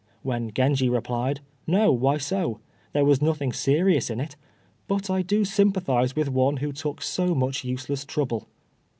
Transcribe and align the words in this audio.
when 0.23 0.51
Genji 0.51 0.89
replied, 0.89 1.41
"No, 1.67 1.91
why 1.91 2.17
so? 2.17 2.59
there 2.91 3.05
was 3.05 3.21
nothing 3.21 3.53
serious 3.53 4.09
in 4.09 4.19
it; 4.19 4.35
but 4.87 5.11
I 5.11 5.21
do 5.21 5.45
sympathize 5.45 6.15
with 6.15 6.27
one 6.27 6.57
who 6.57 6.73
took 6.73 7.03
so 7.03 7.35
much 7.35 7.63
useless 7.63 8.03
trouble." 8.03 8.47